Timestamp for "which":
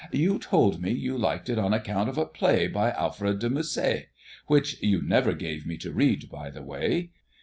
4.47-4.81